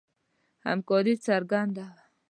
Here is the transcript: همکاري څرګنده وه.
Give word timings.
همکاري 0.67 1.13
څرګنده 1.25 1.83
وه. 1.93 2.01